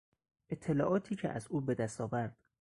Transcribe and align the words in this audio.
اطلاعاتی 0.49 1.15
که 1.15 1.37
او 1.49 1.61
به 1.61 1.75
دست 1.75 2.01
آورد 2.01 2.37